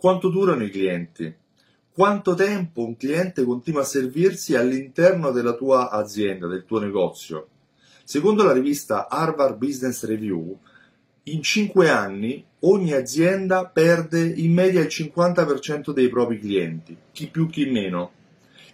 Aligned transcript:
Quanto 0.00 0.28
durano 0.28 0.62
i 0.62 0.70
clienti? 0.70 1.34
Quanto 1.92 2.34
tempo 2.34 2.84
un 2.84 2.96
cliente 2.96 3.42
continua 3.42 3.80
a 3.80 3.84
servirsi 3.84 4.54
all'interno 4.54 5.32
della 5.32 5.54
tua 5.54 5.90
azienda, 5.90 6.46
del 6.46 6.64
tuo 6.64 6.78
negozio? 6.78 7.48
Secondo 8.04 8.44
la 8.44 8.52
rivista 8.52 9.08
Harvard 9.08 9.56
Business 9.56 10.04
Review, 10.04 10.56
in 11.24 11.42
5 11.42 11.90
anni 11.90 12.46
ogni 12.60 12.92
azienda 12.92 13.66
perde 13.66 14.24
in 14.24 14.52
media 14.52 14.82
il 14.82 14.86
50% 14.86 15.90
dei 15.90 16.08
propri 16.08 16.38
clienti, 16.38 16.96
chi 17.10 17.26
più 17.26 17.48
chi 17.48 17.68
meno. 17.68 18.12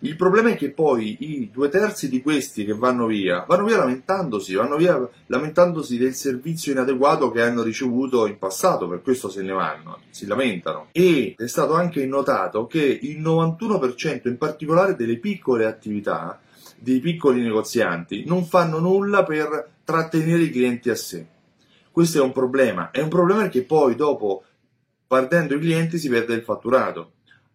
Il 0.00 0.16
problema 0.16 0.50
è 0.50 0.56
che 0.56 0.70
poi 0.70 1.16
i 1.20 1.50
due 1.50 1.68
terzi 1.68 2.08
di 2.08 2.20
questi 2.20 2.64
che 2.64 2.74
vanno 2.74 3.06
via, 3.06 3.44
vanno 3.46 3.64
via 3.64 3.78
lamentandosi, 3.78 4.54
vanno 4.54 4.76
via 4.76 5.08
lamentandosi 5.26 5.96
del 5.96 6.14
servizio 6.14 6.72
inadeguato 6.72 7.30
che 7.30 7.40
hanno 7.40 7.62
ricevuto 7.62 8.26
in 8.26 8.36
passato, 8.38 8.88
per 8.88 9.02
questo 9.02 9.28
se 9.28 9.42
ne 9.42 9.52
vanno, 9.52 10.00
si 10.10 10.26
lamentano. 10.26 10.88
E 10.92 11.34
è 11.38 11.46
stato 11.46 11.74
anche 11.74 12.04
notato 12.06 12.66
che 12.66 12.98
il 13.02 13.20
91% 13.20 14.28
in 14.28 14.36
particolare 14.36 14.96
delle 14.96 15.18
piccole 15.18 15.64
attività, 15.64 16.40
dei 16.76 17.00
piccoli 17.00 17.40
negozianti, 17.40 18.24
non 18.26 18.44
fanno 18.44 18.80
nulla 18.80 19.22
per 19.22 19.70
trattenere 19.84 20.42
i 20.42 20.50
clienti 20.50 20.90
a 20.90 20.96
sé. 20.96 21.26
Questo 21.90 22.18
è 22.18 22.20
un 22.20 22.32
problema, 22.32 22.90
è 22.90 23.00
un 23.00 23.08
problema 23.08 23.42
perché 23.42 23.62
poi 23.62 23.94
dopo, 23.94 24.42
perdendo 25.06 25.54
i 25.54 25.60
clienti, 25.60 25.98
si 25.98 26.08
perde 26.08 26.34
il 26.34 26.42
fatturato 26.42 27.12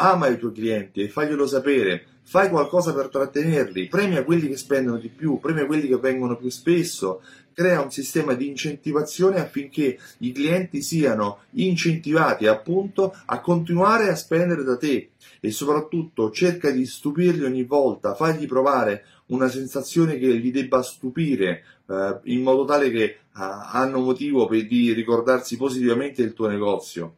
ama 0.00 0.28
i 0.28 0.38
tuoi 0.38 0.52
clienti 0.52 1.02
e 1.02 1.08
faglielo 1.08 1.46
sapere, 1.46 2.04
fai 2.22 2.48
qualcosa 2.48 2.94
per 2.94 3.08
trattenerli, 3.08 3.88
premia 3.88 4.24
quelli 4.24 4.48
che 4.48 4.56
spendono 4.56 4.98
di 4.98 5.08
più, 5.08 5.40
premia 5.40 5.66
quelli 5.66 5.88
che 5.88 5.96
vengono 5.96 6.36
più 6.36 6.48
spesso, 6.48 7.22
crea 7.52 7.82
un 7.82 7.90
sistema 7.90 8.34
di 8.34 8.46
incentivazione 8.46 9.40
affinché 9.40 9.98
i 10.18 10.32
clienti 10.32 10.80
siano 10.80 11.40
incentivati 11.52 12.46
appunto 12.46 13.14
a 13.26 13.40
continuare 13.40 14.08
a 14.08 14.14
spendere 14.14 14.62
da 14.62 14.76
te. 14.76 15.10
E 15.40 15.50
soprattutto 15.50 16.30
cerca 16.30 16.70
di 16.70 16.86
stupirli 16.86 17.44
ogni 17.44 17.64
volta, 17.64 18.14
fagli 18.14 18.46
provare 18.46 19.04
una 19.26 19.48
sensazione 19.48 20.18
che 20.18 20.38
gli 20.38 20.52
debba 20.52 20.82
stupire 20.82 21.64
eh, 21.88 22.20
in 22.24 22.42
modo 22.42 22.64
tale 22.64 22.90
che 22.90 23.02
eh, 23.02 23.18
hanno 23.34 24.00
motivo 24.00 24.46
per, 24.46 24.66
di 24.66 24.92
ricordarsi 24.92 25.56
positivamente 25.56 26.22
del 26.22 26.32
tuo 26.32 26.46
negozio. 26.46 27.14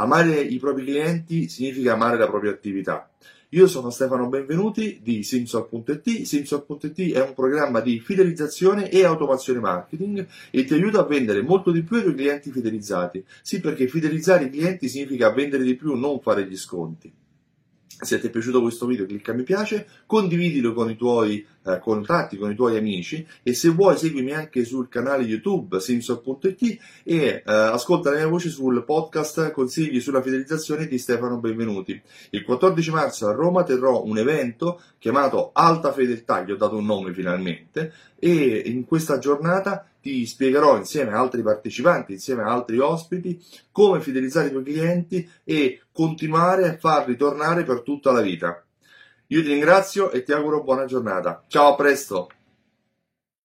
Amare 0.00 0.40
i 0.40 0.58
propri 0.58 0.84
clienti 0.84 1.48
significa 1.48 1.94
amare 1.94 2.16
la 2.16 2.28
propria 2.28 2.52
attività. 2.52 3.10
Io 3.48 3.66
sono 3.66 3.90
Stefano 3.90 4.28
Benvenuti 4.28 5.00
di 5.02 5.24
Simsol.it. 5.24 6.22
Simsol.it 6.22 7.12
è 7.14 7.20
un 7.20 7.34
programma 7.34 7.80
di 7.80 7.98
fidelizzazione 7.98 8.90
e 8.90 9.04
automazione 9.04 9.58
marketing 9.58 10.24
e 10.52 10.64
ti 10.64 10.74
aiuta 10.74 11.00
a 11.00 11.04
vendere 11.04 11.42
molto 11.42 11.72
di 11.72 11.82
più 11.82 11.96
ai 11.96 12.02
tuoi 12.02 12.14
clienti 12.14 12.52
fidelizzati. 12.52 13.24
Sì, 13.42 13.58
perché 13.58 13.88
fidelizzare 13.88 14.44
i 14.44 14.50
clienti 14.50 14.88
significa 14.88 15.32
vendere 15.32 15.64
di 15.64 15.74
più, 15.74 15.96
non 15.96 16.20
fare 16.20 16.46
gli 16.46 16.56
sconti. 16.56 17.12
Se 18.00 18.20
ti 18.20 18.28
è 18.28 18.30
piaciuto 18.30 18.60
questo 18.60 18.86
video 18.86 19.04
clicca 19.04 19.32
mi 19.32 19.42
piace, 19.42 19.84
condividilo 20.06 20.72
con 20.72 20.88
i 20.88 20.96
tuoi 20.96 21.44
eh, 21.68 21.78
contatti, 21.78 22.36
con 22.36 22.50
i 22.50 22.54
tuoi 22.54 22.76
amici 22.76 23.26
e 23.42 23.54
se 23.54 23.68
vuoi 23.68 23.96
seguimi 23.96 24.32
anche 24.32 24.64
sul 24.64 24.88
canale 24.88 25.24
YouTube 25.24 25.80
simsor.it 25.80 26.78
e 27.04 27.16
eh, 27.24 27.42
ascolta 27.44 28.10
la 28.10 28.16
mia 28.16 28.26
voce 28.28 28.48
sul 28.48 28.84
podcast 28.84 29.50
Consigli 29.50 30.00
sulla 30.00 30.22
fidelizzazione 30.22 30.86
di 30.86 30.98
Stefano 30.98 31.38
Benvenuti. 31.38 32.00
Il 32.30 32.44
14 32.44 32.90
marzo 32.90 33.28
a 33.28 33.32
Roma 33.32 33.62
terrò 33.62 34.02
un 34.04 34.18
evento 34.18 34.80
chiamato 34.98 35.50
Alta 35.52 35.92
Fedeltà, 35.92 36.42
gli 36.42 36.50
ho 36.50 36.56
dato 36.56 36.76
un 36.76 36.86
nome 36.86 37.12
finalmente, 37.12 37.92
e 38.18 38.62
in 38.66 38.84
questa 38.84 39.18
giornata 39.18 39.86
ti 40.00 40.26
spiegherò 40.26 40.76
insieme 40.76 41.12
a 41.12 41.18
altri 41.18 41.42
partecipanti, 41.42 42.12
insieme 42.12 42.42
a 42.42 42.50
altri 42.50 42.78
ospiti, 42.78 43.40
come 43.70 44.00
fidelizzare 44.00 44.48
i 44.48 44.50
tuoi 44.50 44.64
clienti 44.64 45.28
e 45.44 45.82
continuare 45.92 46.68
a 46.68 46.76
farli 46.78 47.16
tornare 47.16 47.64
per 47.64 47.82
tutta 47.82 48.12
la 48.12 48.20
vita. 48.20 48.62
Io 49.30 49.42
ti 49.42 49.48
ringrazio 49.48 50.10
e 50.10 50.22
ti 50.22 50.32
auguro 50.32 50.62
buona 50.62 50.86
giornata. 50.86 51.44
Ciao, 51.48 51.72
a 51.72 51.74
presto! 51.74 52.28